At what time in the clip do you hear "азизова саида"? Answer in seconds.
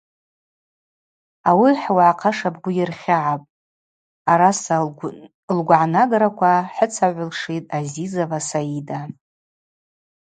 7.77-8.99